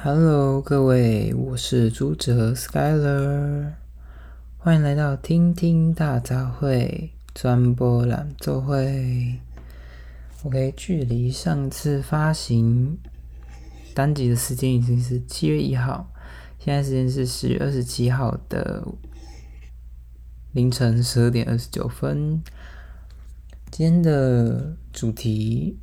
[0.00, 3.72] Hello，各位，我是朱哲 Skyler，
[4.56, 9.40] 欢迎来到听听大杂烩专播朗奏会。
[10.44, 12.96] OK，距离上次发行
[13.92, 16.08] 单集的时间已经是七月一号，
[16.60, 18.86] 现在时间是十月二十七号的
[20.52, 22.40] 凌晨十二点二十九分。
[23.72, 25.76] 今天的主题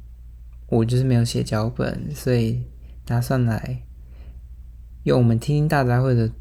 [0.68, 2.64] 我就是没有写脚本，所以
[3.04, 3.82] 打算来。
[5.06, 6.32] 用我们听听大杂烩的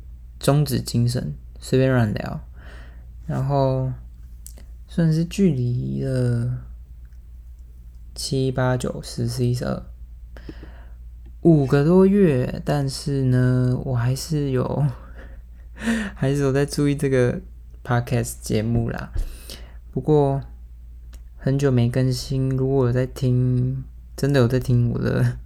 [0.41, 2.41] 宗旨精神，随便乱聊，
[3.27, 3.93] 然后
[4.89, 6.65] 算是距离了
[8.15, 9.83] 七八九十十一十二
[11.43, 14.87] 五个多月，但是呢，我还是有
[16.17, 17.43] 还是有在注意这个
[17.85, 19.13] podcast 节目啦。
[19.93, 20.43] 不过
[21.37, 23.85] 很久没更新，如果有在听，
[24.17, 25.37] 真的有在听我的。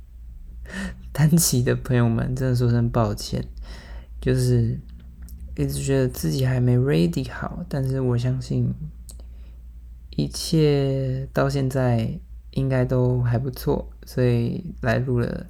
[1.19, 3.45] 单期的朋友们，真的说声抱歉，
[4.21, 4.79] 就是
[5.57, 8.73] 一直觉得自己还没 ready 好，但是我相信
[10.11, 12.09] 一切到现在
[12.53, 15.45] 应该都还不错，所以来录了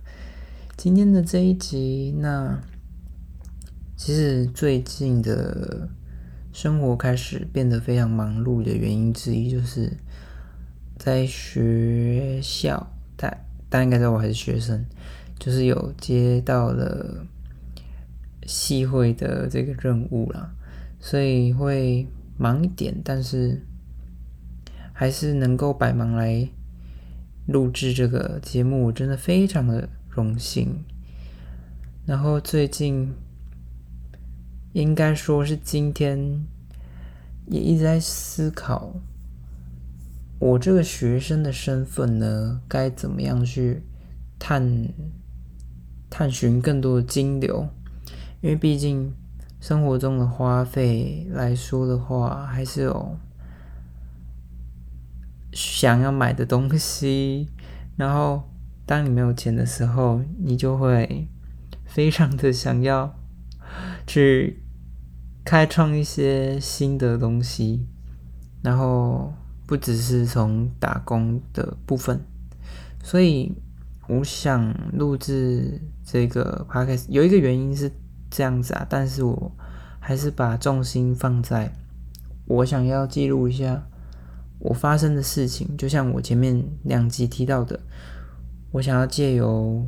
[0.75, 2.15] 今天的这一集。
[2.17, 2.59] 那
[3.95, 5.91] 其实最近的
[6.51, 9.93] 生活开始变得非常忙碌的原因之一，就是
[10.97, 13.31] 在学校，但
[13.69, 14.83] 大家应该知道我还是学生。
[15.39, 17.25] 就是有接到了
[18.45, 20.53] 系会的这个任务啦，
[20.99, 23.65] 所以会忙一点，但是
[24.93, 26.49] 还是能够百忙来
[27.47, 30.85] 录制这个节目，我真的非常的荣幸。
[32.05, 33.15] 然后最近
[34.73, 36.45] 应该说是今天
[37.47, 38.95] 也一直在思考，
[40.41, 43.83] 我这个学生的身份呢，该怎么样去
[44.39, 44.89] 探。
[46.11, 47.69] 探寻更多的金流，
[48.41, 49.13] 因为毕竟
[49.61, 53.17] 生活中的花费来说的话，还是有
[55.53, 57.49] 想要买的东西。
[57.97, 58.43] 然后，
[58.87, 61.29] 当你没有钱的时候，你就会
[61.85, 63.15] 非常的想要
[64.07, 64.63] 去
[65.45, 67.87] 开创一些新的东西。
[68.63, 69.35] 然后，
[69.67, 72.21] 不只是从打工的部分，
[73.03, 73.53] 所以。
[74.09, 77.93] 我想录制这个 podcast 有一个原因是
[78.31, 79.53] 这样子啊，但是我
[80.01, 81.71] 还是把重心放在
[82.47, 83.87] 我想要记录一下
[84.59, 87.79] 我发生的事情，就像我前面两集提到的，
[88.73, 89.87] 我想要借由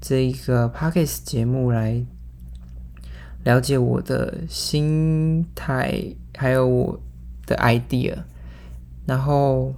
[0.00, 2.06] 这一个 podcast 节目来
[3.42, 6.00] 了解我的心态，
[6.36, 7.00] 还有我
[7.44, 8.16] 的 idea，
[9.04, 9.74] 然后。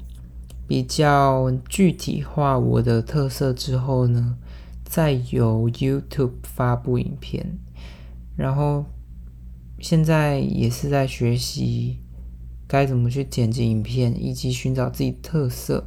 [0.70, 4.38] 比较具体化我的特色之后呢，
[4.84, 7.58] 再由 YouTube 发布影片，
[8.36, 8.84] 然后
[9.80, 11.98] 现在也是在学习
[12.68, 15.84] 该怎么去剪辑影片，以及寻找自己特色。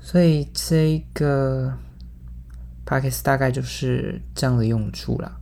[0.00, 1.78] 所以这个
[2.84, 5.40] p o c k e t 大概就是这样的用处啦。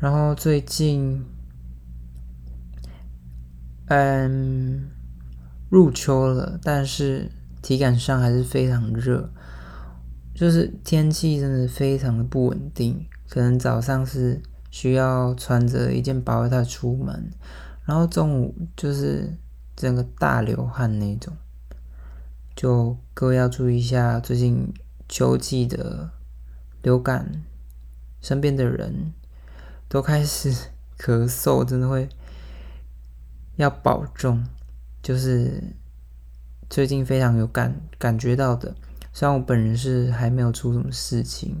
[0.00, 1.22] 然后最近，
[3.88, 4.91] 嗯。
[5.72, 9.30] 入秋了，但是体感上还是非常热，
[10.34, 13.06] 就是天气真的非常的不稳定。
[13.26, 17.30] 可能早上是需要穿着一件薄外套出门，
[17.86, 19.34] 然后中午就是
[19.74, 21.34] 整个大流汗那种。
[22.54, 24.74] 就各位要注意一下，最近
[25.08, 26.10] 秋季的
[26.82, 27.42] 流感，
[28.20, 29.14] 身边的人
[29.88, 30.52] 都开始
[30.98, 32.10] 咳嗽，真的会
[33.56, 34.44] 要保重。
[35.02, 35.74] 就是
[36.70, 38.74] 最近非常有感感觉到的，
[39.12, 41.60] 虽然我本人是还没有出什么事情，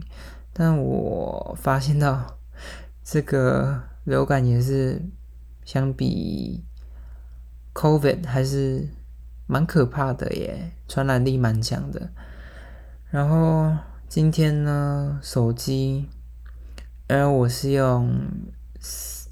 [0.52, 2.38] 但我发现到
[3.02, 5.02] 这个流感也是
[5.64, 6.64] 相比
[7.74, 8.88] COVID 还是
[9.46, 12.10] 蛮可怕的耶，传染力蛮强的。
[13.10, 13.76] 然后
[14.08, 16.08] 今天呢，手机，
[17.08, 18.08] 而我是用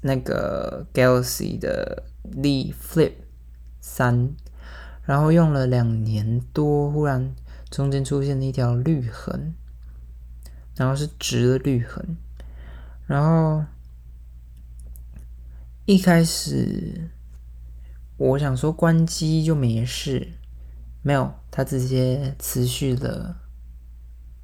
[0.01, 3.13] 那个 Galaxy 的 Z Flip。
[3.93, 4.33] 三，
[5.03, 7.35] 然后用了两年多，忽然
[7.69, 9.53] 中间出现了一条绿痕，
[10.77, 12.15] 然后是直的绿痕，
[13.05, 13.65] 然后
[15.85, 17.09] 一开始
[18.15, 20.29] 我想说关机就没事，
[21.01, 23.35] 没有，它直接持续了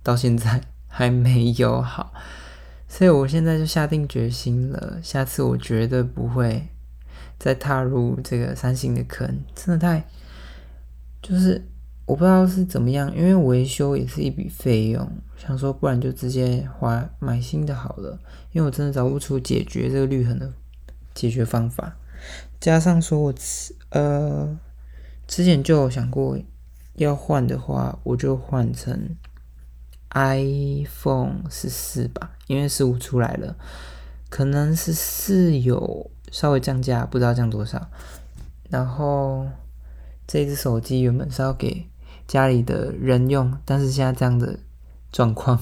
[0.03, 2.11] 到现在 还没有好，
[2.89, 6.67] 所以我现在就下定决心了，下次我绝对不会。
[7.39, 10.06] 再踏入这个三星的坑，真的太
[11.22, 11.63] 就是
[12.06, 18.19] 我不知道是怎么样，因为维修也是一笔费用，想说不然就直接花买新的好了，
[18.51, 20.51] 因为我真的找不出解决这个绿痕的
[21.13, 21.98] 解决方法。
[22.60, 23.34] 加上说我
[23.90, 24.57] 呃
[25.28, 26.38] 之前就有想过
[26.95, 29.16] 要换的话，我就换成
[30.12, 33.56] iPhone 十四吧，因为十五出来了，
[34.29, 37.89] 可能是室友稍微降价，不知道降多少。
[38.69, 39.47] 然后
[40.27, 41.88] 这只手机原本是要给
[42.27, 44.59] 家里的人用，但是现在这样的
[45.12, 45.59] 状况，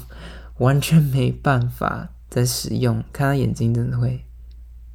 [0.57, 3.03] 完全没办法再使用。
[3.13, 4.25] 看他眼睛真的会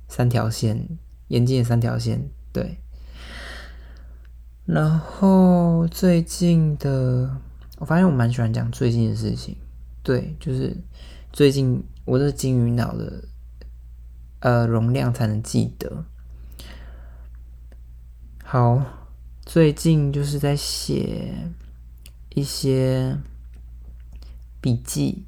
[0.08, 0.88] 三条线，
[1.28, 2.28] 眼睛也三条线。
[2.52, 2.78] 对。
[4.66, 7.36] 然后最近的，
[7.78, 9.56] 我发现我蛮喜欢讲最近的事情。
[10.02, 10.76] 对，就是
[11.32, 13.22] 最近我的金鱼脑的
[14.40, 16.04] 呃容量才能记得。
[18.44, 18.82] 好，
[19.46, 21.32] 最近就是在写
[22.34, 23.16] 一些
[24.60, 25.24] 笔记，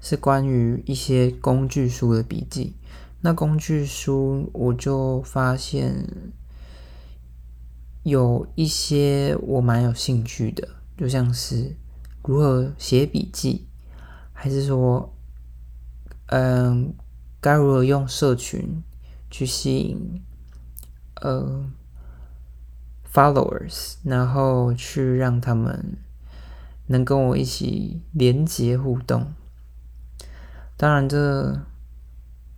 [0.00, 2.76] 是关于一些工具书的笔记。
[3.22, 6.06] 那工具书我就发现
[8.02, 11.74] 有一些我蛮有兴趣的，就像是
[12.22, 13.66] 如何写笔记，
[14.32, 15.12] 还是说，
[16.26, 16.94] 嗯，
[17.44, 18.82] 该如何用社群
[19.30, 20.22] 去吸引，
[21.20, 21.70] 呃。
[23.14, 25.96] followers，然后去让他们
[26.88, 29.24] 能跟我一起连接互动。
[30.76, 31.60] 当然，这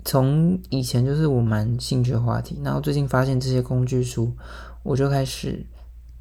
[0.03, 2.59] 从以前就是我蛮兴趣的话题。
[2.65, 4.35] 然后最近发现这些工具书，
[4.83, 5.67] 我就开始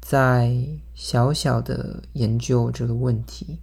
[0.02, 0.54] 在
[0.92, 3.58] 小小的研究这个问题。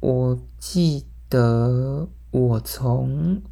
[0.00, 3.42] 我记得我从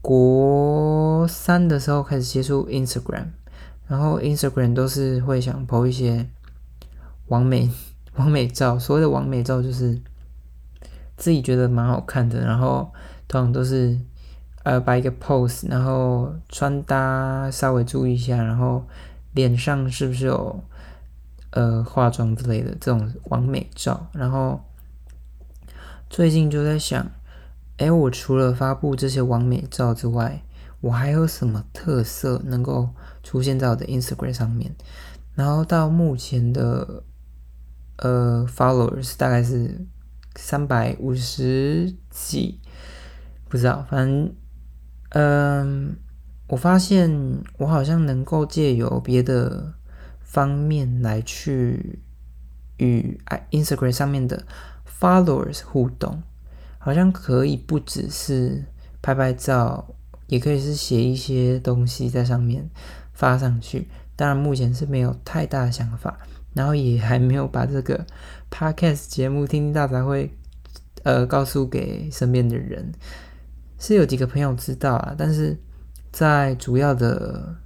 [0.00, 3.26] 国三的时候开始接触 Instagram。
[3.86, 6.24] 然后 Instagram 都是会想 po 一些
[7.26, 7.68] 完美
[8.14, 10.00] 完美照，所谓的完美照就是
[11.16, 12.92] 自己觉得蛮好看的，然后
[13.26, 13.98] 通常都是
[14.62, 18.86] 呃摆一个 pose，然后穿搭稍微注意一下，然后
[19.32, 20.62] 脸上是不是有
[21.50, 24.06] 呃化妆之类的这种完美照。
[24.12, 24.60] 然后
[26.08, 27.10] 最近就在想，
[27.80, 30.42] 哎，我除了发布这些完美照之外，
[30.82, 32.90] 我还有什么特色能够
[33.22, 34.70] 出现在我的 Instagram 上面？
[35.34, 37.02] 然后到目前的
[37.96, 39.86] 呃 followers 大概是
[40.36, 42.60] 三百五十几，
[43.48, 44.34] 不知道，反正
[45.10, 45.96] 嗯，
[46.48, 47.10] 我发现
[47.56, 49.72] 我好像能够借由别的
[50.20, 52.02] 方面来去
[52.76, 53.18] 与
[53.50, 54.44] Instagram 上面的
[54.86, 56.22] followers 互动，
[56.80, 58.64] 好像可以不只是
[59.00, 59.94] 拍拍照。
[60.26, 62.64] 也可以是写一些东西在上面
[63.12, 66.16] 发上去，当然目前是没有太大的想法，
[66.54, 68.06] 然后也还没有把这个
[68.48, 70.32] podcast 节目听听大杂会
[71.02, 72.92] 呃告诉给身边的人，
[73.76, 75.58] 是有几个朋友知道啊，但是
[76.12, 77.56] 在主要的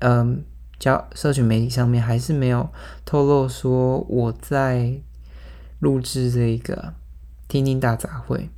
[0.00, 0.42] 嗯
[0.78, 2.66] 交社群媒体上面还是没有
[3.04, 4.90] 透露说我在
[5.80, 6.94] 录制这一个
[7.48, 8.48] 听听大杂烩。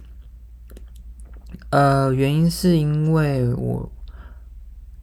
[1.70, 3.90] 呃，原因是因为我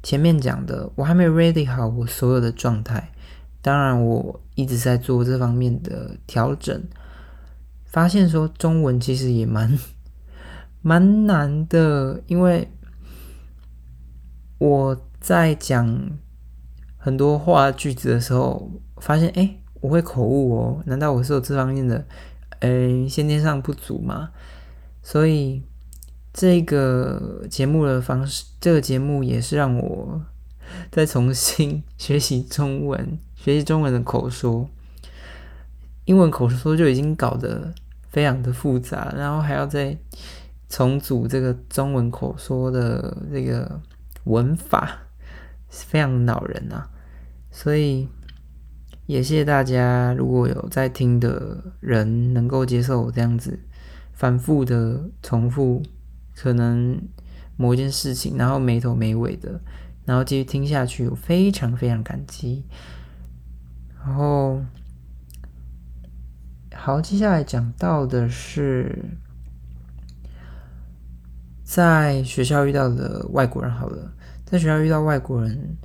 [0.03, 3.11] 前面讲的，我还没 ready 好我所有的状态。
[3.61, 6.83] 当然，我一直在做这方面的调整。
[7.85, 9.79] 发现说中文其实也蛮
[10.83, 12.69] 蛮难的，因为
[14.57, 16.11] 我在讲
[16.97, 20.83] 很多话句子的时候，发现哎，我会口误哦。
[20.85, 22.06] 难道我是有这方面的
[22.59, 24.30] 呃先天上不足嘛？
[25.02, 25.64] 所以。
[26.40, 30.21] 这个节目的方式，这个节目也是让我
[30.92, 34.69] 再重新学习中文，学习中文的口说。
[36.06, 37.73] 英文口说就已经搞得
[38.11, 39.97] 非常的复杂，然后还要再
[40.69, 43.81] 重组这个中文口说的这个
[44.26, 44.99] 文法，
[45.69, 46.87] 非常恼人啊！
[47.49, 48.07] 所以
[49.07, 53.59] 也谢谢大家，如果有在听的人能够接受我这样子
[54.14, 55.81] 反复的重复。
[56.40, 57.02] 可能
[57.56, 59.59] 某一件事情，然后没头没尾的，
[60.06, 62.64] 然后继续听下去，我非常非常感激。
[63.97, 64.61] 然后，
[66.76, 69.04] 好，接下来讲到的是
[71.64, 73.71] 在学校遇到的外国人。
[73.71, 74.14] 好了，
[74.45, 75.76] 在学校遇到外国人，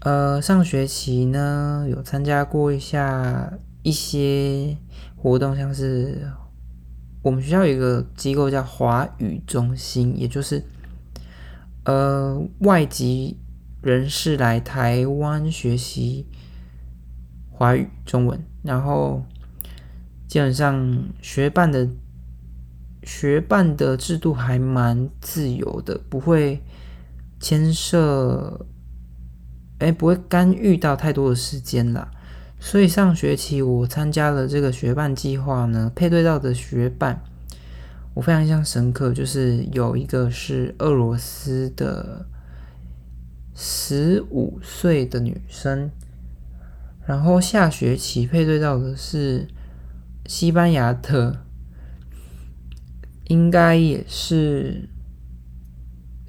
[0.00, 4.76] 呃，上学期呢有参加过一下一些
[5.16, 6.30] 活动，像是。
[7.22, 10.62] 我们学校有一个机构叫华语中心，也就是
[11.82, 13.36] 呃外籍
[13.82, 16.24] 人士来台湾学习
[17.50, 19.24] 华语中文，然后
[20.28, 21.88] 基本上学伴的
[23.02, 26.62] 学伴的制度还蛮自由的，不会
[27.40, 28.64] 牵涉，
[29.78, 32.10] 哎，不会干预到太多的时间啦。
[32.58, 37.22] 所以上学期我参加了这个学伴计划呢，配对到的学伴，
[38.14, 42.26] 我非常印象深刻，就是有一个是俄罗斯的
[43.54, 45.90] 十五岁的女生。
[47.06, 49.46] 然后下学期配对到的是
[50.26, 51.44] 西班牙的，
[53.28, 54.88] 应该也是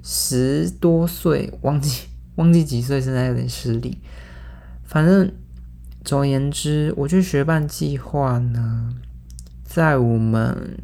[0.04, 2.07] 十多岁，忘记
[2.38, 3.98] 忘记几岁，现在有点失礼。
[4.82, 5.30] 反正
[6.02, 8.88] 总而言之，我觉得学伴计划呢，
[9.62, 10.78] 在我们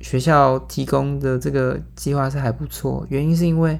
[0.00, 3.06] 学校提供的这个计划是还不错。
[3.10, 3.78] 原因是因为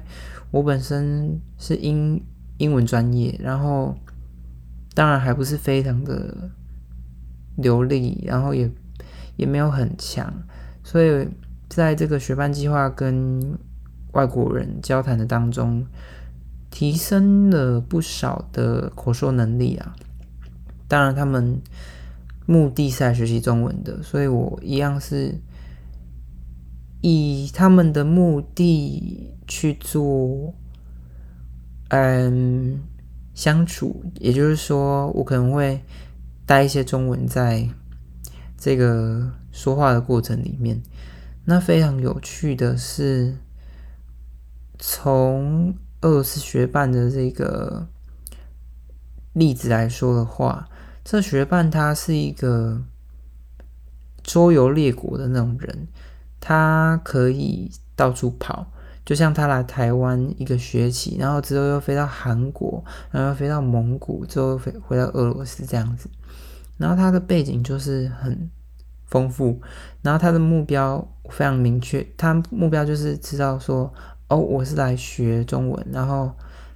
[0.51, 2.23] 我本身是英
[2.57, 3.97] 英文专业，然后。
[4.95, 6.51] 当然还不是非常的
[7.55, 8.69] 流利，然后也
[9.37, 10.31] 也没有很强，
[10.83, 11.27] 所以
[11.67, 13.57] 在这个学伴计划跟
[14.11, 15.83] 外国人交谈的当中，
[16.73, 19.95] 提升了不少的口说能力啊。
[20.87, 21.61] 当然，他们
[22.47, 25.35] 目的是来学习中文的，所以我一样是
[27.01, 30.53] 以他们的目的去做，
[31.89, 32.79] 嗯。
[33.35, 35.81] 相处，也就是说，我可能会
[36.45, 37.67] 带一些中文在
[38.55, 40.79] 这个说话的过程里面。
[41.45, 43.35] 那非常有趣的是，
[44.77, 45.73] 从
[46.03, 47.87] 俄罗斯学伴的这个
[49.33, 50.69] 例子来说的话，
[51.03, 52.81] 这学伴他是一个
[54.21, 55.87] 周游列国的那种人，
[56.39, 58.67] 他可以到处跑。
[59.05, 62.81] 就像他来台湾一个学期，然后之后又飞到韩国，
[63.11, 66.09] 然后又飞到蒙古，之后飞回到俄罗斯这样子。
[66.77, 68.49] 然后他的背景就是很
[69.05, 69.59] 丰富，
[70.01, 73.93] 然后他的目标非常明确，他目标就是知道说，
[74.27, 75.87] 哦，我是来学中文。
[75.91, 76.31] 然后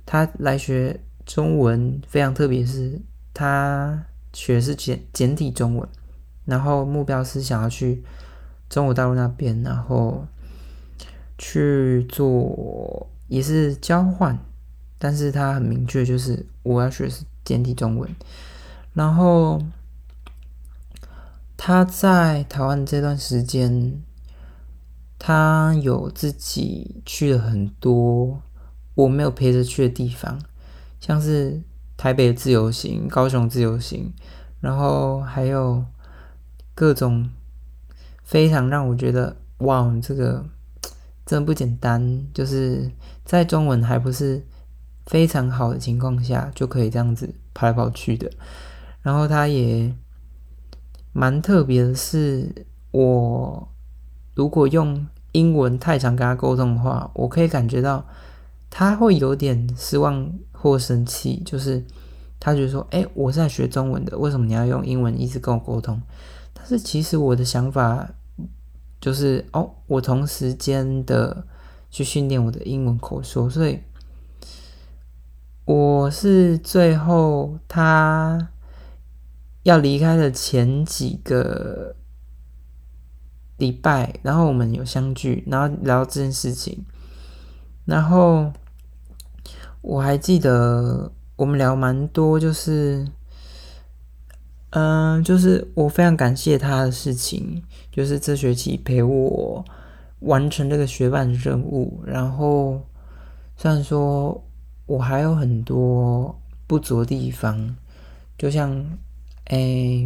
[0.05, 3.01] 他来学中文非常特别，是
[3.33, 5.87] 他学的是简简体中文，
[6.45, 8.03] 然后目标是想要去
[8.69, 10.25] 中国大陆那边，然后。
[11.39, 14.39] 去做也是交换，
[14.97, 18.09] 但是他很明确，就是我要学的是简体中文。
[18.95, 19.61] 然后
[21.55, 24.01] 他在台湾这段时间，
[25.19, 28.41] 他有自己去了很多
[28.95, 30.39] 我没有陪着去的地方，
[30.99, 31.61] 像是
[31.95, 34.13] 台北自由行、高雄自由行，
[34.59, 35.83] 然后还有
[36.73, 37.29] 各种
[38.23, 40.45] 非常让我觉得哇，这个。
[41.29, 42.89] 真的不简单，就是
[43.25, 44.41] 在中文还不是
[45.07, 48.31] 非常好的情况下，就可以这样子跑来跑去的。
[49.01, 49.93] 然后他也
[51.11, 53.67] 蛮特别的是，我
[54.37, 58.05] 如果用英文太常跟他沟通的话，我可以感觉到
[58.69, 61.83] 他会有点失望或生气，就是
[62.39, 65.99] 他觉得说：“哎，我是在学中文的，为什么你要用英文一直跟我沟通？”
[66.53, 68.07] 但是其实我的想法。
[68.99, 71.45] 就是哦，我同时间的
[71.91, 73.79] 去训练我的英文口说，所以
[75.65, 78.49] 我是最后他
[79.61, 81.95] 要离开的前几个
[83.57, 86.85] 礼拜，然后我们有相聚，然后聊这件事情，
[87.85, 88.51] 然后
[89.81, 93.07] 我还记得我们聊蛮多，就是。
[94.71, 99.63] 嗯，就是我非常感谢他的事情，就是这学期陪我
[100.19, 102.03] 完成这个学伴任务。
[102.05, 102.81] 然后
[103.55, 104.43] 虽然说
[104.85, 106.37] 我还有很多
[106.67, 107.75] 不足的地方，
[108.37, 108.85] 就像
[109.45, 110.05] 哎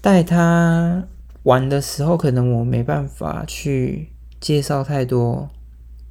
[0.00, 1.04] 带他
[1.44, 5.48] 玩的时候，可能我没办法去介绍太多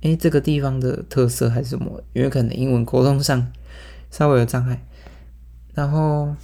[0.01, 3.51] 哎这个地方的特色还是什么，因为可能英文沟通上
[4.09, 4.85] 稍微有障碍。
[5.73, 6.35] 然后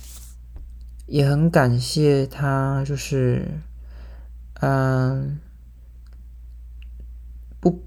[1.08, 3.46] 也很感谢他，就是
[4.62, 5.40] 嗯，
[7.60, 7.84] 不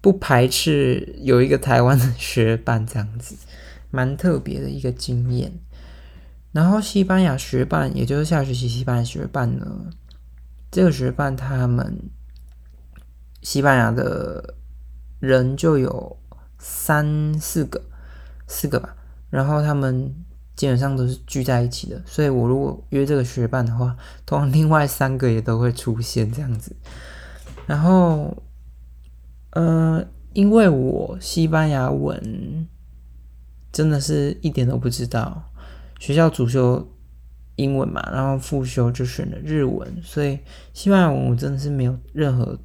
[0.00, 3.36] 不排斥有一个台湾的学伴这样子，
[3.90, 5.52] 蛮特别的一个经验。
[6.52, 9.90] 然后西班牙学伴，也就是下学期西班牙学伴呢，
[10.70, 12.10] 这个学伴他们
[13.42, 14.54] 西班牙的
[15.20, 16.18] 人就有
[16.58, 17.82] 三四个，
[18.46, 18.96] 四个吧，
[19.30, 20.14] 然后他们。
[20.56, 23.94] 基本上都是聚在一起的，所以我如果约这个学伴的话，
[24.24, 26.74] 通常另外三个也都会出现这样子。
[27.66, 28.42] 然后，
[29.50, 32.66] 呃，因为我西班牙文
[33.70, 35.52] 真的是一点都不知道。
[35.98, 36.88] 学校主修
[37.56, 40.38] 英文嘛，然后复修就选了日文，所以
[40.72, 42.58] 西班牙文我真的是没有任何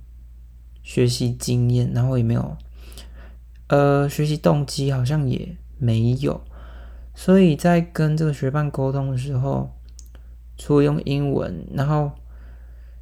[0.84, 2.58] 学习经验，然后也没有
[3.68, 6.42] 呃学习动机，好像也没有。
[7.16, 9.72] 所以在跟这个学伴沟通的时候，
[10.58, 12.12] 除了用英文，然后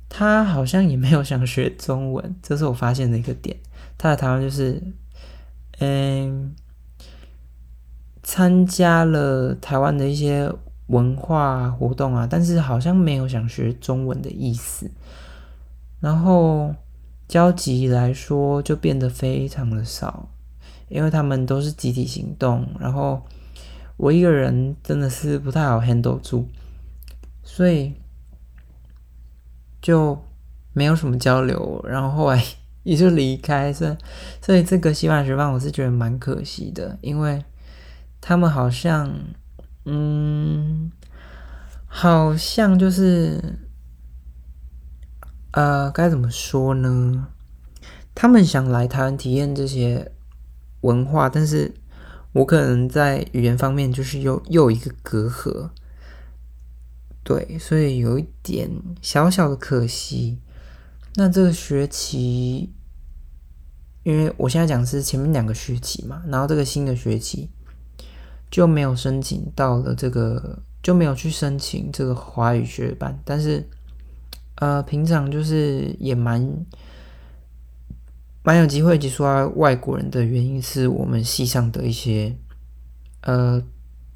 [0.07, 3.57] 他好像也没有想学中文，这是我发现的一个点。
[3.97, 4.81] 他的台湾就是，
[5.79, 6.55] 嗯。
[8.21, 10.53] 参加了台湾的一些
[10.89, 14.91] 文化活动啊，但是好像没有想学中文的意思。
[15.99, 16.75] 然后
[17.27, 20.29] 交集来说就变得非常的少，
[20.89, 23.21] 因为他们都是集体行动，然后
[23.97, 26.45] 我一个人真的是不太好 handle 住，
[27.41, 27.93] 所以
[29.81, 30.21] 就
[30.73, 31.83] 没有什么交流。
[31.87, 32.43] 然后后来
[32.83, 33.95] 也就离开，所以
[34.41, 37.43] 所以这个西班牙学班我是觉得蛮可惜的，因为。
[38.21, 39.09] 他们好像，
[39.85, 40.38] 嗯，
[42.01, 43.59] 好像就是，
[45.51, 47.27] 呃，该怎么说呢？
[48.15, 50.09] 他们想来台湾体验这些
[50.79, 51.73] 文化，但是
[52.31, 55.71] 我可能在语言方面就是又又一个隔阂，
[57.21, 60.39] 对，所以有一点小小的可惜。
[61.15, 62.73] 那这个学期，
[64.03, 67.49] 因为我现在讲是前面两个学期嘛，然后这个新的学期。
[68.51, 73.19] 就没有申请到了这个，就没有去申请这个华语学班。
[73.25, 73.67] 但是，
[74.55, 76.65] 呃，平常就是也蛮
[78.43, 82.35] 蛮有机会接触到外国人的原因，是我们系上的一些，
[83.21, 83.61] 呃，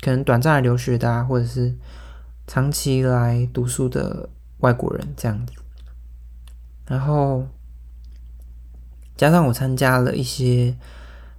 [0.01, 1.75] 可能短暂来留学的，啊，或者是
[2.47, 4.29] 长期来读书的
[4.59, 5.53] 外国人这样子。
[6.87, 7.45] 然后，
[9.17, 10.75] 加上我参加了一些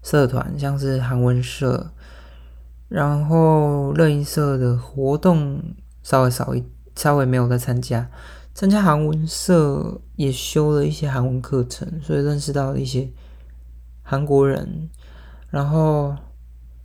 [0.03, 1.91] 社团，像是韩文社。
[2.95, 5.61] 然后乐音社的活动
[6.05, 6.63] 稍微少一，
[6.95, 8.09] 稍微没有在参加。
[8.55, 13.11] 参加韩文社也修了一些韩文课程，所以认识到了一些
[14.05, 14.89] 韩国人。
[15.51, 16.15] 然后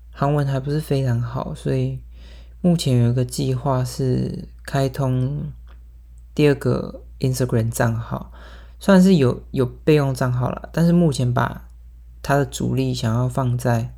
[0.09, 1.99] 韩文还不是非常好，所以
[2.61, 5.51] 目前有一个计划是开通
[6.33, 8.31] 第二个 Instagram 账号，
[8.79, 11.69] 算是有有备用账号了，但是目前把
[12.23, 13.93] 它的主力想要放在。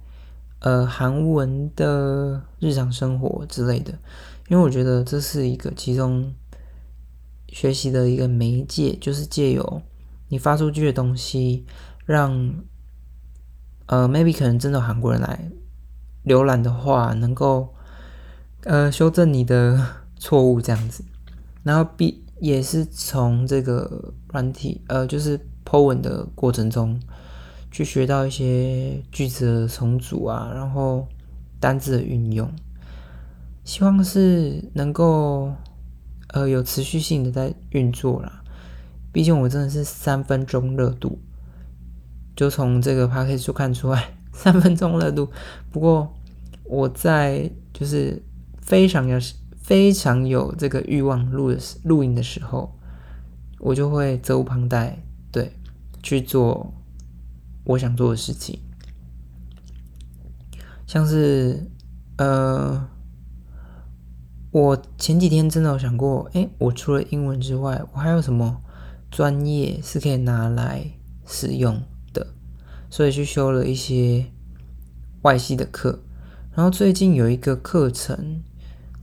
[0.62, 3.92] 呃，韩文的日常生活之类的，
[4.48, 6.32] 因为我觉得这是一个其中
[7.48, 9.82] 学习的一个媒介，就是借由
[10.30, 11.66] 你发出去的东西，
[12.06, 12.54] 让
[13.88, 15.52] 呃，maybe 可能真的韩国人来
[16.26, 17.74] 浏览的话，能够
[18.66, 19.84] 呃修正你的
[20.16, 21.04] 错误这样子，
[21.64, 27.02] 然后必也是从这个软体呃，就是 Po 文的过程中。
[27.72, 31.08] 去学到一些句子的重组啊，然后
[31.58, 32.52] 单字的运用，
[33.64, 35.54] 希望是能够
[36.34, 38.44] 呃有持续性的在运作啦。
[39.14, 41.18] 毕竟我真的是三分钟热度，
[42.36, 45.30] 就从这个 p a c k a g e 就看出来 三分钟热度。
[45.72, 46.14] 不过
[46.66, 48.22] 我在就是
[48.62, 49.18] 非常有
[49.62, 52.78] 非常有这个欲望录的录音的时候，
[53.60, 54.98] 我就会责无旁贷，
[55.32, 55.54] 对
[56.04, 56.74] 去做。
[57.64, 58.60] 我想做的事情，
[60.88, 61.70] 像是，
[62.18, 62.88] 呃，
[64.52, 68.62] 我前几天真的有想过，哎，我除了英文之外，我还有什么
[69.12, 70.92] 专业是可以拿来
[71.28, 72.28] 使用的？
[72.90, 74.26] 所以去修了一些
[75.22, 76.00] 外系的课，
[76.54, 78.42] 然后最近有一个课程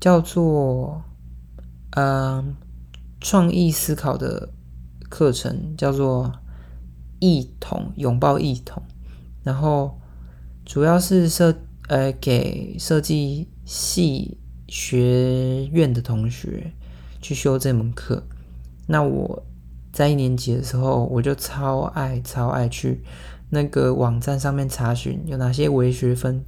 [0.01, 1.05] 叫做，
[1.91, 2.57] 嗯，
[3.21, 4.49] 创意思考的
[5.09, 6.33] 课程，叫做。
[7.21, 8.83] 异统拥抱异统，
[9.43, 9.99] 然后
[10.65, 11.55] 主要是设
[11.89, 14.37] 呃给设计系
[14.69, 16.73] 学院的同学
[17.21, 18.23] 去修这门课。
[18.87, 19.43] 那我
[19.93, 23.03] 在一年级的时候，我就超爱超爱去
[23.51, 26.45] 那个网站上面查询有哪些微学分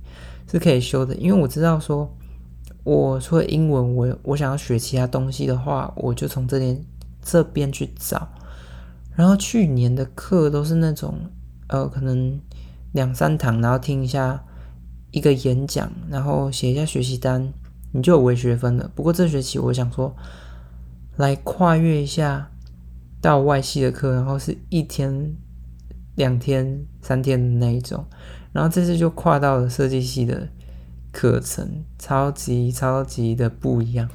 [0.50, 2.14] 是可以修的，因为我知道说，
[2.84, 6.84] 我除了英文，我我想要学其他东西的话，我就从这边
[7.22, 8.28] 这边去找。
[9.20, 11.14] 然后去年的课都是那种，
[11.66, 12.40] 呃，可能
[12.92, 14.42] 两三堂，然后听一下
[15.10, 17.52] 一个演讲，然后写一下学习单，
[17.92, 18.90] 你就有微学分了。
[18.94, 20.16] 不过这学期我想说，
[21.18, 22.50] 来跨越一下
[23.20, 25.36] 到外系的课，然后是一天、
[26.14, 28.02] 两天、三天的那一种。
[28.52, 30.48] 然后这次就跨到了设计系的
[31.12, 34.08] 课程，超级超级的不一样。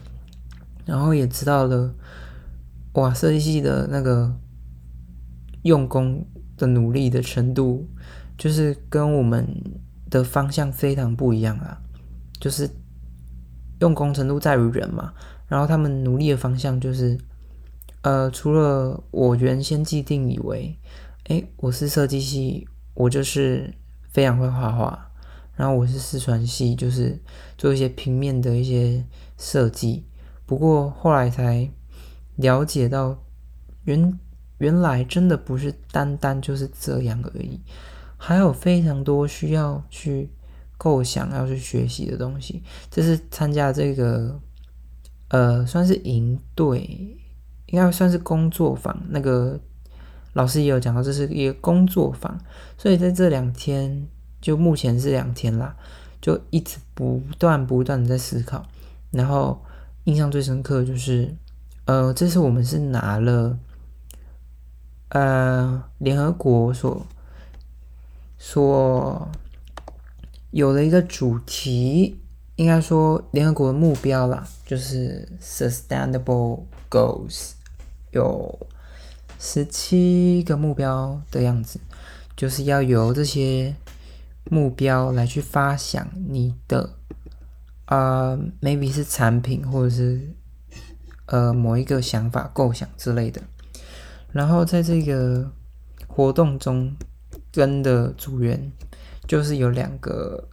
[0.84, 1.94] 然后也知道了，
[2.94, 4.36] 哇，设计系的那个。
[5.66, 6.24] 用功
[6.56, 7.90] 的努力的程度，
[8.38, 9.48] 就是跟我们
[10.12, 11.82] 的方向非常不一样啊。
[12.40, 12.70] 就是
[13.80, 15.12] 用功程度在于人嘛，
[15.48, 17.18] 然后他们努力的方向就是，
[18.04, 20.78] 呃，除了我原先既定以为，
[21.30, 23.74] 哎，我是设计系，我就是
[24.10, 25.12] 非常会画画，
[25.56, 27.20] 然后我是四川系，就是
[27.58, 29.04] 做一些平面的一些
[29.38, 30.06] 设计。
[30.46, 31.68] 不过后来才
[32.36, 33.18] 了解到，
[33.86, 34.20] 原
[34.58, 37.60] 原来真的不是单单就是这样而已，
[38.18, 40.30] 还有非常多需要去
[40.78, 42.64] 构想、要去学习的东西。
[42.90, 44.40] 这是参加这个
[45.30, 46.82] 呃，算是营队，
[47.68, 48.96] 应该算是工作坊。
[49.10, 49.60] 那个
[50.34, 52.40] 老师也有讲到，这是一个工作坊，
[52.78, 54.08] 所以在这两天，
[54.42, 55.76] 就目前是两天啦，
[56.22, 58.66] 就一直不断不断的在思考，
[59.12, 59.62] 然后。
[60.06, 61.36] 印象最深刻就是，
[61.86, 63.58] 呃，这次我们是拿了，
[65.10, 67.06] 呃，联合国所
[68.38, 69.30] 所
[70.52, 72.20] 有的一个主题，
[72.56, 77.52] 应该说联合国的目标啦，就是 Sustainable Goals，
[78.12, 78.68] 有
[79.40, 81.80] 十七个目标的样子，
[82.36, 83.76] 就是要由这些
[84.50, 86.92] 目标来去发想你的。
[87.86, 90.34] 啊，maybe 是产品，或者是
[91.28, 93.40] 呃某一个想法、构想之类的。
[94.36, 95.50] 然后在这个
[96.08, 96.94] 活动中，
[97.54, 98.70] 跟的组员
[99.26, 100.50] 就是有两个，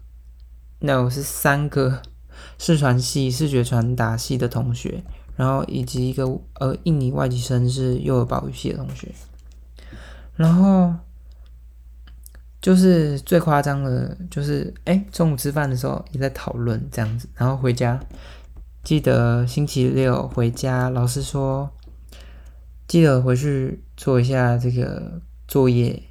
[0.78, 2.00] 那我是三个
[2.58, 5.02] 视传系、视觉传达系的同学，
[5.34, 6.24] 然后以及一个
[6.60, 9.08] 呃印尼外籍生是幼儿保育系的同学，
[10.36, 10.94] 然后。
[12.60, 17.98] 就是最夸张的，就是哎，中午吃饭的时候也在讨论这样子，然后回家，
[18.84, 21.68] 记得星期六回家，老师说
[22.86, 26.02] 记得回去做一下这个作业，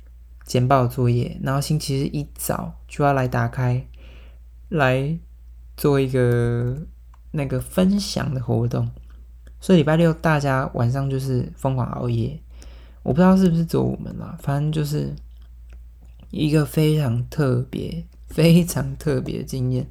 [0.45, 3.87] 简报作业，然后星期日一早就要来打开，
[4.69, 5.17] 来
[5.77, 6.77] 做一个
[7.31, 8.89] 那个分享的活动，
[9.59, 12.41] 所以礼拜六大家晚上就是疯狂熬夜，
[13.03, 15.13] 我不知道是不是只有我们啦，反正就是。
[16.33, 19.85] 一个非常特别、非常特别的经验，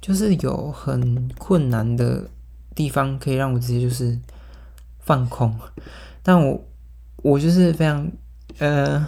[0.00, 2.26] 就是有很困难的
[2.74, 4.18] 地方可以让我直接就是
[5.00, 5.54] 放空，
[6.24, 6.66] 但我
[7.18, 8.10] 我就是非常
[8.58, 9.06] 呃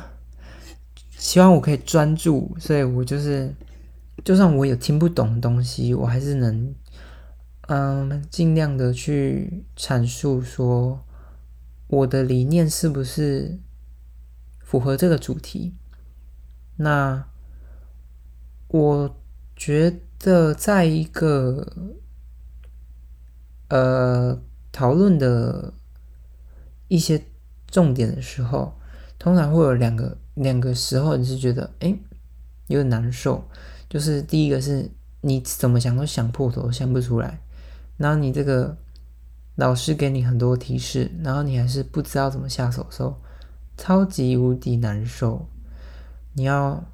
[1.11, 3.53] 希望我可以专注，所以我就是
[4.23, 6.75] 就算我有听不懂的东西，我还是能
[7.69, 11.05] 嗯尽量的去阐述说
[11.89, 13.59] 我的理念是不是
[14.61, 15.75] 符合这个主题。
[16.77, 17.25] 那
[18.69, 19.17] 我
[19.57, 21.95] 觉得，在一个
[23.69, 24.39] 呃
[24.71, 25.73] 讨论的
[26.89, 27.23] 一些
[27.67, 28.73] 重点的时候，
[29.19, 31.97] 通常会有两个两个时候，你是觉得哎
[32.69, 33.43] 有点难受。
[33.89, 37.41] 就是第一个是你怎么想都想破头，想不出来。
[37.97, 38.77] 然后你这个
[39.55, 43.17] 老师给你很多提示，然后你还是不知道怎么下手的时候，
[43.77, 45.49] 超级无敌难受。
[46.35, 46.85] 你要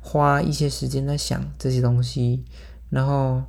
[0.00, 2.44] 花一些时间在想这些东西，
[2.90, 3.42] 然后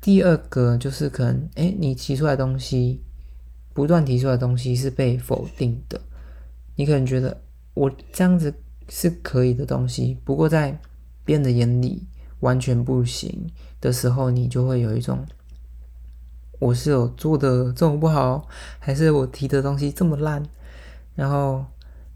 [0.00, 3.04] 第二个就是可能，哎，你提出来东西，
[3.78, 6.00] 不断提出来东西是被否定的，
[6.74, 7.40] 你可能觉得
[7.74, 8.52] 我这样子
[8.88, 10.76] 是可以的东西，不过在
[11.24, 12.04] 别人的眼里
[12.40, 13.48] 完全不行
[13.80, 15.24] 的时候，你就会有一种，
[16.58, 18.48] 我是有做的这么不好，
[18.80, 20.42] 还是我提的东西这么烂，
[21.14, 21.64] 然后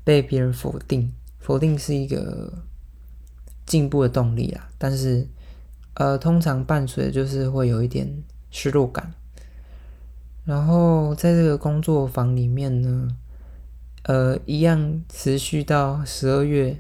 [0.03, 1.13] 被别人否定。
[1.39, 2.53] 否定是一个
[3.65, 5.29] 进步的动力啊，但是
[5.95, 9.15] 呃，通常伴随就是会有一点失落感。
[10.45, 13.09] 然后在这个工作坊里面呢，
[14.05, 16.77] 呃，一样持续到十二月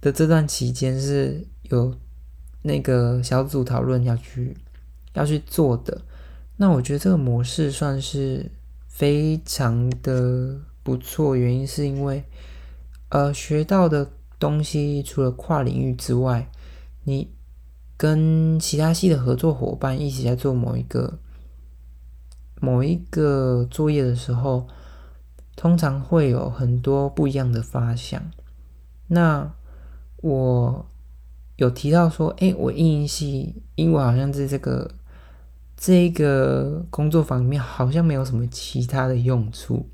[0.00, 1.94] 的这段期间是有
[2.62, 4.56] 那个小组讨论要去
[5.14, 6.02] 要去做的。
[6.56, 8.50] 那我觉得这个模式算是
[8.86, 12.22] 非常的不错，原因是因为。
[13.08, 16.48] 呃，学到的东西除了跨领域之外，
[17.04, 17.28] 你
[17.98, 21.18] 跟其他系的合作伙伴一起在做某一个
[22.62, 24.68] 某一个作业的时候，
[25.56, 28.22] 通常会有很多不一样的发想。
[29.08, 29.52] 那
[30.18, 30.86] 我
[31.56, 34.88] 有提到说，哎，我英语系英文好像在这个
[35.76, 39.88] 这个工作坊里面好像没有什么其他的用处，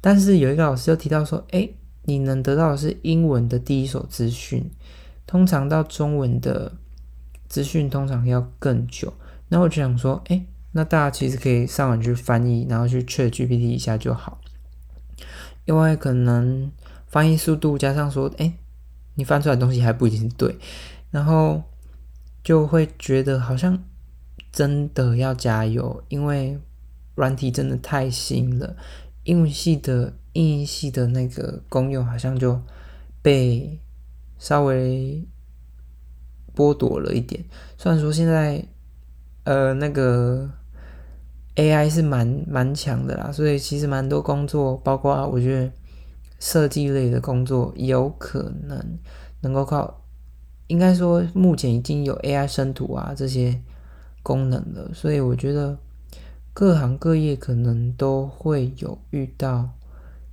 [0.00, 1.68] 但是有一个老师又提到说，哎。
[2.04, 4.68] 你能得到的是英文的第一手资讯，
[5.24, 6.72] 通常到中文的
[7.46, 9.14] 资讯通常要更久。
[9.50, 14.40] 那我就想说，哎，那大家其实可以上网去翻译，然后去 Chat GPT 一下就好。
[15.64, 16.72] 因为可能
[17.06, 18.52] 翻译速度加上说，哎，
[19.14, 20.56] 你翻出来的东西还不一定对。
[21.10, 21.62] 然后
[22.42, 23.78] 就会觉得好像
[24.50, 26.58] 真的要加油，因为
[27.14, 28.74] 软体真的太新了，
[29.24, 32.60] 英文系的英语系的那个功用好像就
[33.20, 33.78] 被
[34.38, 35.22] 稍微
[36.56, 37.44] 剥夺了一点。
[37.76, 38.66] 虽然说现在
[39.44, 40.50] 呃那个
[41.56, 45.70] AI 是蛮蛮强的啦，所以其实蛮多工作，包括我觉得
[46.38, 48.98] 设计类的工作有可能
[49.40, 49.98] 能够靠。
[50.68, 53.60] 应该说，目前已经有 AI 生图啊这些
[54.22, 55.76] 功能了，所以我觉得
[56.54, 59.68] 各行各业可能都会有遇到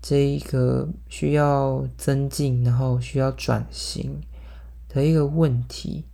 [0.01, 4.21] 这一个需要增进，然后需要转型
[4.87, 6.05] 的一个问题。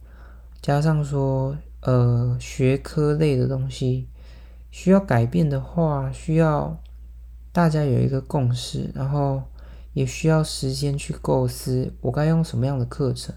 [0.60, 4.08] 加上说，呃，学科类的东西
[4.78, 6.78] 需要改变的话，需要
[7.54, 9.42] 大家有一个共识，然后
[9.94, 13.34] 也需要时间去构思我该用什么样的课程。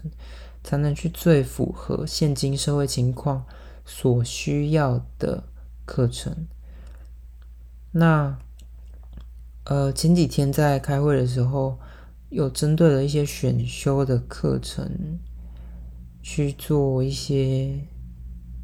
[0.61, 3.45] 才能去最符合现今社会情况
[3.85, 5.45] 所需要的
[5.85, 6.47] 课程。
[7.93, 8.37] 那，
[9.63, 11.79] 呃，前几天在开会的时候，
[12.27, 15.17] 有针对了一些选修的课程
[16.21, 17.87] 去做一些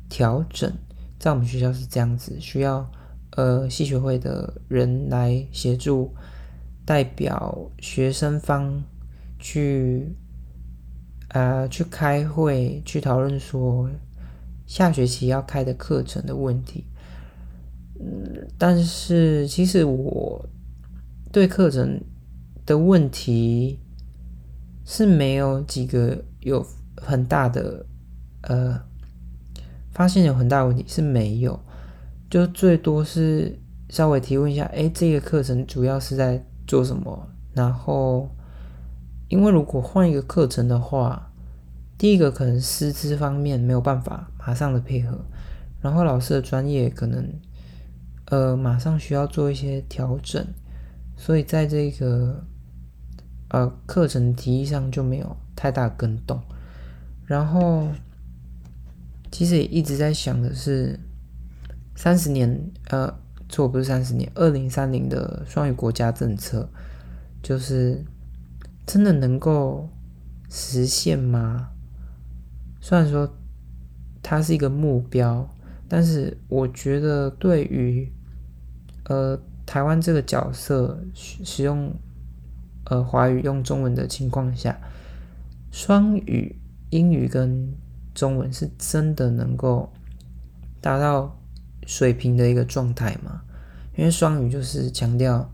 [0.10, 0.70] 调整。
[1.26, 2.88] 在我们学校是这样子，需要
[3.32, 6.14] 呃系学会的人来协助，
[6.86, 8.84] 代表学生方
[9.40, 10.16] 去。
[11.30, 13.90] 呃，去开会去讨论说
[14.66, 16.86] 下学期要开的课程的问题。
[18.00, 20.48] 嗯，但是其实我
[21.34, 22.00] 对课程
[22.66, 23.80] 的问题
[24.86, 27.86] 是没有几个有很大的
[28.44, 28.80] 呃
[29.96, 31.60] 发现有很大问题是没有，
[32.30, 33.58] 就最多是
[33.90, 37.28] 稍微提问一下，哎，这个课程主要是在做什么？
[37.56, 38.30] 然后。
[39.28, 41.32] 因为如果换一个课程的话，
[41.98, 45.18] 第一个可能师资方面没有办法马上的配合，
[45.82, 47.28] 然后老师的专业可能
[48.26, 50.46] 呃马上需要做一些调整，
[51.18, 52.46] 所以在这个
[53.50, 56.40] 呃课程提议上就没有太大跟动。
[57.26, 57.88] 然后
[59.36, 60.98] 其实也一直在想的是
[61.93, 63.13] 三十年呃
[63.50, 66.69] 错不是三十年，二零三零的双语国家政策
[67.43, 68.02] 就是。
[68.88, 69.89] 真的能够
[70.48, 71.71] 实现吗？
[72.80, 73.28] 虽然说
[74.21, 75.50] 它是一个目标，
[75.89, 78.08] 但是我觉得对于
[79.06, 81.91] 呃台湾这个角色使用
[82.84, 84.80] 呃华语用中文的情况下，
[85.71, 86.56] 双语
[86.91, 87.74] 英语跟
[88.15, 89.88] 中文是真的能够
[90.82, 91.39] 达到
[91.86, 93.43] 水平的一个状态吗？
[93.95, 95.47] 因为双语就是强调。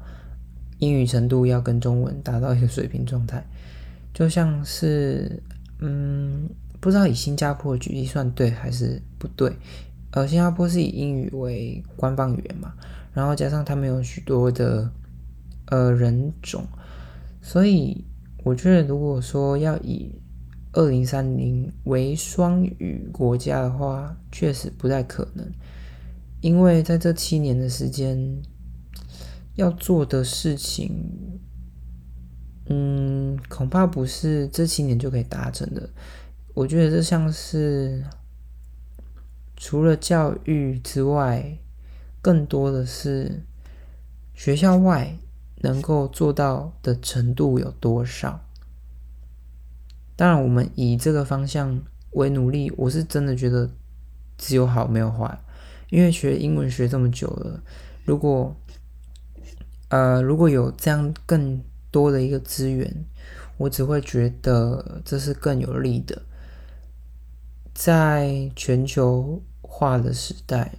[0.80, 3.46] 英语程度要跟中文达到一个水平状态，
[4.16, 5.40] 就像是，
[5.78, 9.56] 嗯，不知道以新加坡举例算对还是不对？
[10.10, 12.74] 呃，新加坡是以英语为官方语言嘛，
[13.14, 14.92] 然后加上他们有许多的
[15.68, 16.66] 呃人种，
[17.44, 18.04] 所以
[18.44, 20.12] 我觉得如果说要以
[20.74, 25.46] 二零三零为双语国家的话，确实不太可能，
[26.42, 28.42] 因为在这七年的时间。
[29.56, 31.12] 要做的事情，
[32.68, 35.90] 嗯，恐怕不是这七年就可以达成的。
[36.54, 38.02] 我觉得这像是
[39.58, 41.60] 除了教育之外，
[42.22, 43.44] 更多的是
[44.34, 45.18] 学校外
[45.58, 48.40] 能够做到的程度有多少。
[50.22, 51.82] 当然，我们以这个方向
[52.12, 53.68] 为努力，我是真的觉得
[54.38, 55.36] 只有好没有坏。
[55.90, 57.60] 因为学英文学这么久了，
[58.06, 58.56] 如果
[59.90, 63.04] 呃，如果有这样更多的一个资源，
[63.58, 66.22] 我只会觉得这是更有利的。
[67.74, 70.76] 在全球化的时代，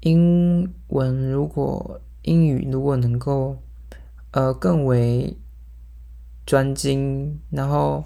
[0.00, 3.58] 英文如果英语如果能够
[4.30, 5.36] 呃更为
[6.46, 8.04] 专精，然后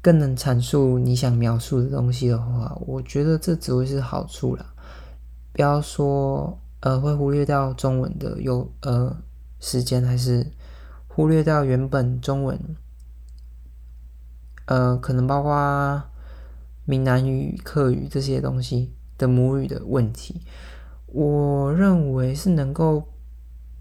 [0.00, 4.66] 更能阐述你想描述的东西的话，我觉得这只会是好处了。
[5.52, 6.58] 不要说。
[6.80, 9.16] 呃，会忽略掉中文的有呃
[9.58, 10.46] 时间，还是
[11.08, 12.60] 忽略掉原本中文，
[14.66, 16.02] 呃，可能包括
[16.84, 20.42] 闽南语、客语这些东西的母语的问题，
[21.06, 23.08] 我认为是能够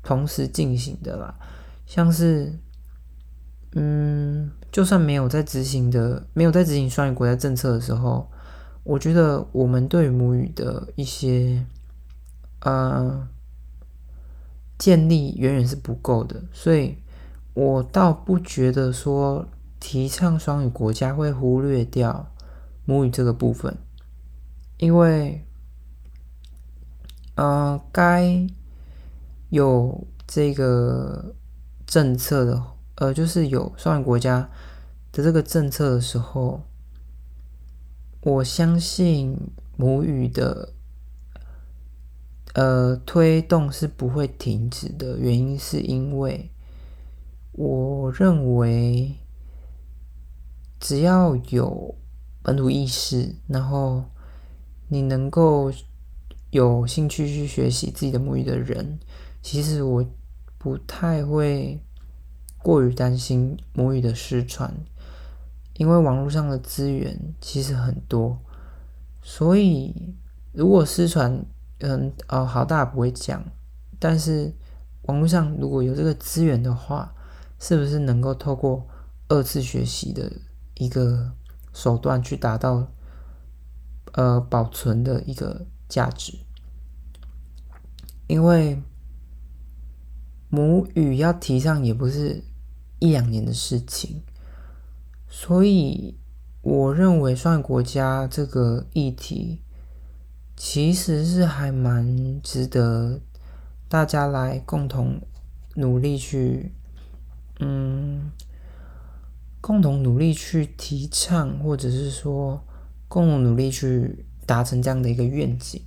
[0.01, 1.35] 同时进行的啦。
[1.85, 2.57] 像是，
[3.75, 8.29] 嗯，就算没有在执行的，没有在执行双语国家政策的时候，
[8.83, 11.65] 我觉得我们对母语的一些。
[12.65, 13.27] 呃，
[14.77, 16.97] 建立远远是不够的，所以
[17.53, 19.45] 我倒不觉得说
[19.81, 22.31] 提倡双语国家会忽略掉
[22.85, 23.77] 母语这个部分，
[24.77, 25.45] 因为，
[27.35, 28.47] 呃，该
[29.49, 31.35] 有这个
[31.85, 32.63] 政策的，
[33.03, 34.49] 呃，就是有双语国家
[35.11, 36.61] 的这个政策的时候，
[38.21, 39.37] 我相信
[39.75, 40.71] 母语的，
[42.53, 45.19] 呃，推动是不会停止的。
[45.19, 46.49] 原因是因为，
[47.51, 49.17] 我认为
[50.79, 51.95] 只要有。
[52.41, 54.03] 本土意识，然后
[54.89, 55.71] 你能够
[56.51, 58.99] 有兴趣去学习自己的母语的人，
[59.41, 60.05] 其实我
[60.57, 61.79] 不太会
[62.63, 64.73] 过于担心母语的失传，
[65.75, 68.39] 因为网络上的资源其实很多，
[69.21, 70.15] 所以
[70.51, 71.45] 如果失传，
[71.81, 73.43] 嗯哦，好大不会讲，
[73.99, 74.51] 但是
[75.03, 77.13] 网络上如果有这个资源的话，
[77.59, 78.87] 是不是能够透过
[79.27, 80.31] 二次学习的
[80.75, 81.31] 一个？
[81.75, 82.87] 手段去达到，
[84.11, 86.37] 呃，保存的一个价值，
[88.27, 88.79] 因为
[90.49, 92.43] 母语要提倡也不是
[93.03, 94.21] 一两年的事情，
[95.27, 96.15] 所以
[96.61, 99.59] 我认为双语国家这个议题
[100.55, 103.19] 其实是还蛮值得
[103.89, 105.19] 大家来共同
[105.75, 106.71] 努力去，
[107.59, 108.31] 嗯。
[109.65, 112.61] 共同努力去提倡，或者是说
[113.07, 115.81] 共同努力去达成这样的一个愿景。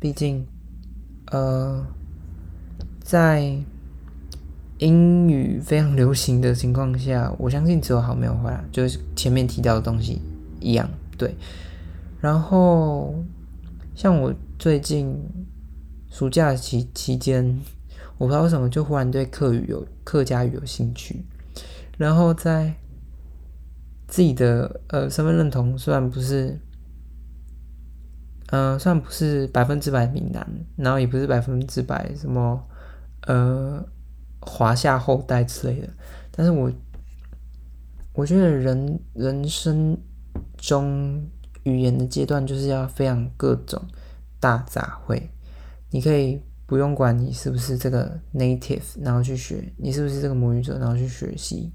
[0.00, 0.44] 毕竟，
[1.30, 1.86] 呃，
[3.00, 3.56] 在
[4.78, 10.20] 英语非常流行的情况下，我相信只有好没有坏，就是前面提到的东西
[10.60, 10.88] 一样。
[11.16, 11.34] 对。
[12.20, 13.14] 然后，
[13.94, 15.16] 像我最近
[16.10, 17.58] 暑假期期间，
[18.18, 21.24] 我不知道为什么就忽然对客语有客家语有兴趣，
[21.96, 22.74] 然后在。
[24.08, 26.56] 自己的呃身份认同虽然不是，
[28.52, 32.64] 嗯，虽然不是百分之百闽南，然后也不是百分之百什么
[33.22, 33.84] 呃
[34.40, 35.88] 华夏后代之类的，
[36.30, 36.70] 但是我
[38.12, 39.96] 我觉得人人生
[40.56, 41.24] 中
[41.64, 43.82] 语言的阶段就是要非常各种
[44.38, 45.22] 大杂烩，
[45.90, 51.72] 你可以不用管你是不是这个 native，然后去学，你是不是这个母语者，然后去学习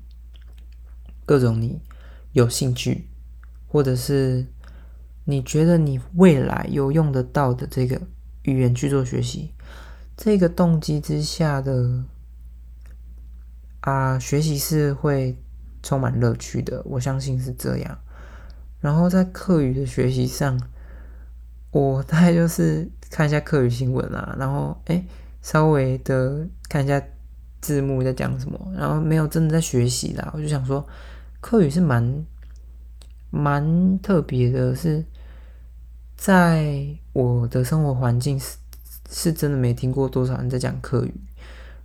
[1.26, 1.82] 各种你。
[2.34, 3.10] 有兴趣，
[3.68, 4.48] 或者是
[5.26, 8.00] 你觉得你未来有用得到的这个
[8.44, 9.52] 语言去做学习，
[10.16, 12.06] 这个动机之下的
[13.82, 15.38] 啊，学习是会
[15.84, 18.00] 充满乐趣的，我相信是这样。
[18.80, 20.60] 然后在课余的学习上，
[21.72, 25.04] 我大概就是看一下课余新闻啊，然后哎，
[25.42, 27.00] 稍微的看一下
[27.60, 30.84] 字幕在讲什么，然后没有真的在学习啦，我就想说。
[31.44, 32.24] 课余是蛮
[33.32, 35.04] 蛮特别的，是
[36.16, 38.58] 在我的生活环境是
[39.10, 41.12] 是真的没听过多少人在讲课余，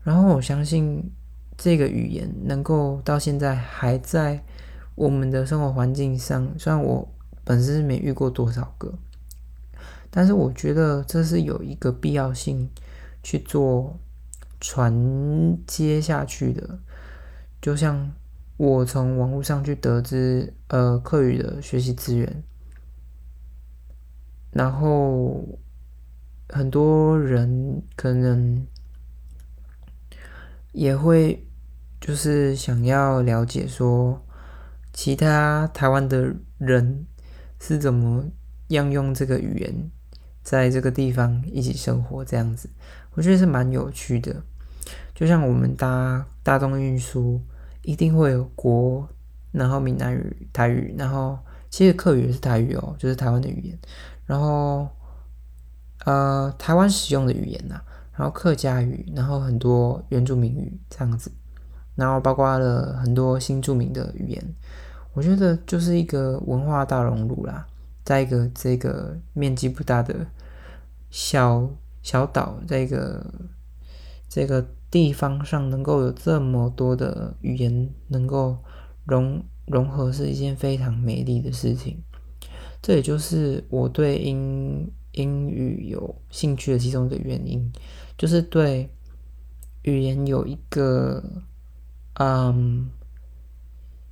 [0.02, 1.10] 然后我相信
[1.56, 4.42] 这个语言能够到现在还在
[4.94, 7.08] 我们的生活环境上，虽然我
[7.44, 8.94] 本身是没遇过多少个，
[10.10, 12.70] 但是我觉得这是有一个必要性
[13.22, 13.98] 去做
[14.60, 14.92] 传
[15.66, 16.78] 接下去的，
[17.60, 18.10] 就像。
[18.58, 22.42] 我从网络上去得知，呃，课语的学习资源，
[24.50, 25.44] 然后
[26.48, 28.66] 很多人可能
[30.76, 31.48] 也会
[32.00, 34.22] 就是想要了解说，
[34.92, 37.06] 其他台湾的人
[37.58, 38.24] 是怎么
[38.68, 39.90] 样用这个语言
[40.42, 42.68] 在这个地方一起生活，这样子，
[43.14, 44.42] 我觉得是蛮有趣的。
[45.14, 47.40] 就像我们搭大众运输。
[47.82, 49.08] 一定会有国，
[49.52, 51.38] 然后闽南语、台语，然后
[51.70, 53.78] 其实客语也是台语哦，就是台湾的语言。
[54.24, 54.88] 然后，
[56.04, 57.80] 呃，台湾使用的语言呐，
[58.16, 61.30] 然后客家语，然后很多原住民语这样子，
[61.94, 64.54] 然后包括了很多新著名的语言。
[65.12, 67.66] 我觉得就是一个文化大熔炉啦，
[68.04, 70.26] 在一个这个面积不大的
[71.10, 71.68] 小
[72.02, 73.24] 小岛，在一个
[74.28, 74.66] 这个。
[74.88, 78.56] 地方上能够有这么多的语言能够
[79.04, 82.00] 融融合，是一件非常美丽的事情。
[82.80, 87.70] 这也就是我对英英语有兴趣的其中一个原因，
[88.16, 88.90] 就是对
[89.82, 91.22] 语言有一个
[92.14, 92.90] 嗯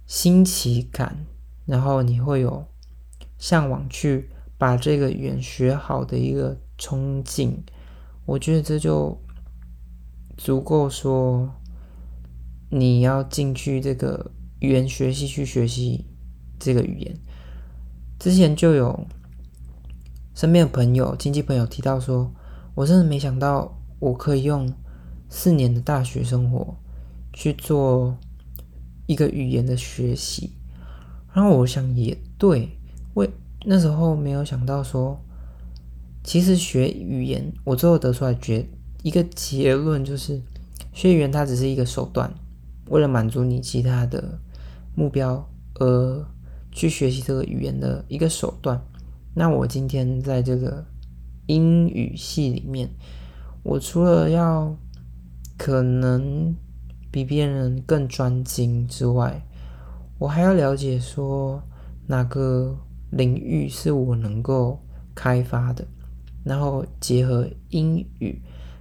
[0.07, 1.27] 新奇感，
[1.67, 2.67] 然后你会有
[3.39, 7.63] 向往去把这个语言学好的一个冲劲。
[8.27, 9.19] 我觉得这就。
[10.37, 11.49] 足够说，
[12.69, 16.05] 你要进去这个语言学习去学习
[16.59, 17.17] 这个语言，
[18.19, 19.07] 之前就有
[20.35, 22.35] 身边的朋友、亲戚朋友提到说，
[22.75, 24.71] 我真的没想到我可以用
[25.31, 26.77] 四年的大学生活
[27.33, 28.15] 去做
[29.07, 30.51] 一个语言的学习。
[31.33, 32.69] 然后我想也对，
[33.15, 33.31] 为
[33.65, 35.19] 那时候没有想到说，
[36.23, 38.69] 其实学语言，我最后得出来结
[39.03, 40.39] 一个结论就是，
[40.93, 42.31] 学语言它只是一个手段，
[42.91, 44.39] 为了满足你其他的
[44.95, 46.27] 目标而
[46.71, 48.79] 去学习这个语言的一个手段。
[49.35, 50.85] 那我今天在这个
[51.47, 52.91] 英语系里面，
[53.65, 54.77] 我除了要
[55.59, 56.55] 可能
[57.11, 59.45] 比别人更专精之外，
[60.19, 61.61] 我还要了解说
[62.07, 62.79] 哪个
[63.11, 64.81] 领域是我能够
[65.15, 65.85] 开发的，
[66.45, 68.41] 然后结合英语，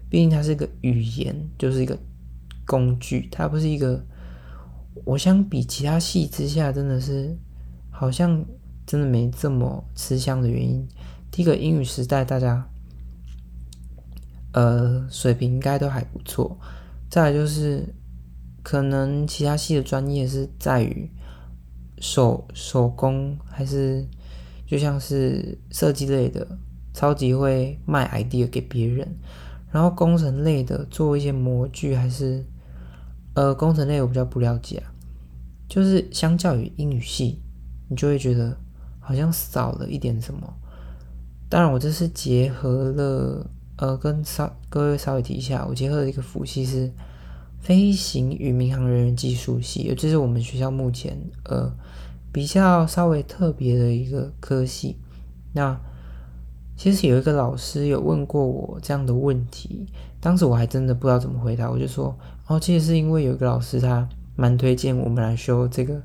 [0.10, 1.98] 毕竟它是一个语言，就是一个
[2.68, 4.04] 工具，它不是一个。
[5.06, 7.36] 我相比其他系之下，真的是
[7.90, 8.46] 好像
[8.86, 10.88] 真的没这么吃香的原因。
[11.32, 12.70] 第一个英语时代，大家
[14.54, 16.58] 呃水平应该都还不错。
[17.10, 17.94] 再来就是
[18.64, 21.10] 可能其他系的专业是在于。
[22.00, 24.06] 手手工还是
[24.68, 26.46] 就像是设计类的，
[26.94, 29.08] 超级会卖 idea 给别人。
[29.72, 32.44] 然后工程类的做一些模具，还是
[33.36, 34.92] 呃工程类我比较不了解啊。
[35.70, 37.42] 就是相较于英语系，
[37.88, 38.58] 你就会觉得
[39.00, 40.54] 好像少了一点什么。
[41.48, 43.50] 当然，我这是结合了
[43.84, 46.90] 呃跟稍各位稍微提一下，我结合的一个辅系是
[47.60, 51.18] 飞行与民航人员技术系，也就是我们学校目前
[51.50, 51.70] 呃。
[52.34, 54.98] 比较稍微特别的一个科系，
[55.54, 55.80] 那
[56.76, 59.86] 其实有一个老师有问过我这样的问题，
[60.20, 62.18] 当时我还真的不知道怎么回答，我就说
[62.48, 66.02] 哦，其实是因为有一个老师他蛮推荐我们来修这个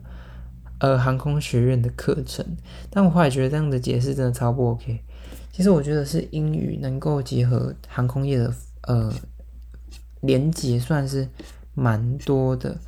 [0.80, 2.44] 呃航空学院的课程，
[2.90, 5.02] 但我后来觉得这样的解释真的超不 OK。
[5.58, 9.12] 其实我觉得是英语能够结合航空业的呃
[10.20, 11.28] 连结算是
[11.74, 12.78] 蛮多的，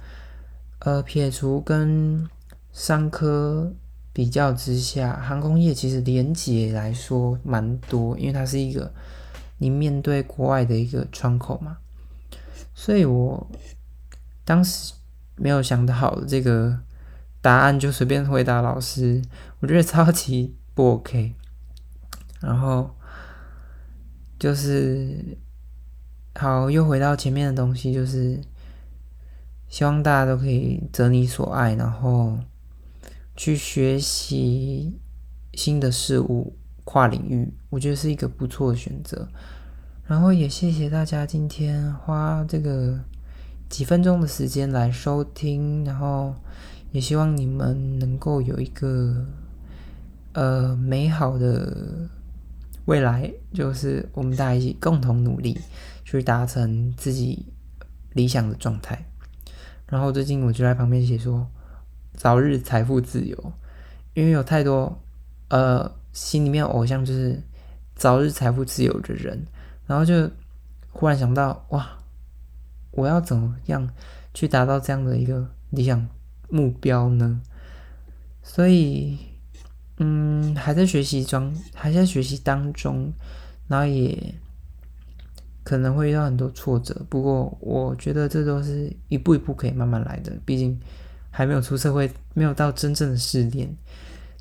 [0.78, 2.24] 呃撇除跟。
[2.72, 3.72] 商科
[4.12, 8.94] 比较之下，航空业其实连接来说蛮多，因为它是一个
[9.58, 11.78] 你面对国外的一个窗口嘛。
[12.72, 13.44] 所以我
[14.44, 14.94] 当时
[15.34, 16.78] 没有想到这个
[17.42, 19.20] 答案，就随便回答老师，
[19.58, 21.34] 我觉得超级不 OK。
[22.40, 22.90] 然后
[24.38, 25.38] 就是
[26.34, 28.40] 好，又回到前面的东西，就是
[29.68, 32.38] 希望大家都可以择你所爱，然后。
[33.36, 35.00] 去学习
[35.54, 39.26] 新的事物，跨领域，我觉得是一个不错的选择。
[40.04, 43.00] 然后也谢谢大家今天花这个
[43.70, 46.34] 几分钟的时间来收听，然后
[46.92, 49.24] 也希望你们能够有一个
[50.34, 52.10] 呃美好的
[52.90, 55.56] 未来，就是我们大家一起共同努力
[56.04, 57.46] 去达成自己
[58.14, 59.06] 理想的状态。
[59.86, 61.48] 然后最近我就在旁边写说。
[62.16, 63.52] 早日财富自由，
[64.12, 65.00] 因为有太多
[65.48, 67.40] 呃心里面偶像就是
[67.94, 69.46] 早日财富自由的人，
[69.86, 70.28] 然后就
[70.90, 71.98] 忽然想到哇，
[72.90, 73.88] 我要怎么样
[74.34, 76.06] 去达到这样的一个理想
[76.50, 77.40] 目标呢？
[78.42, 79.16] 所以
[80.00, 83.12] 嗯，还在学习中，还在学习当中，
[83.68, 84.34] 然后也
[85.62, 90.76] 可能会遇到很多挫折，不过我觉得这都是一步一步可以慢慢来的，毕竟。
[91.32, 93.72] 还没有出社会，没有到真正的试炼，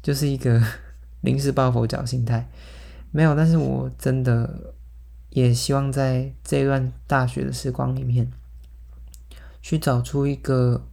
[0.01, 0.59] 就是一个
[1.21, 2.49] 临时抱佛脚心态，
[3.11, 3.35] 没有。
[3.35, 4.73] 但是我真的
[5.29, 8.31] 也希望在这段大学的时光里面，
[9.61, 10.83] 去找出一个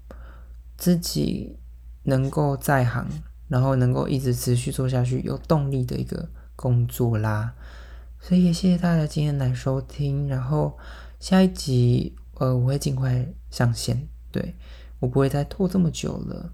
[0.77, 1.57] 自己
[2.03, 3.09] 能够在行，
[3.49, 7.55] 然后能够一直持续做下去、有动力的一个工作啦。
[8.21, 10.77] 所以也谢谢大家今天来收听，然后
[11.21, 14.55] 下一集呃我会尽快上线，对。
[14.99, 16.51] 我不会再拖这么久了，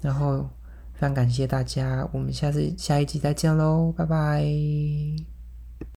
[0.00, 0.42] 然后
[0.94, 5.35] 非常感谢大家，我们下次下一集再见喽，拜拜。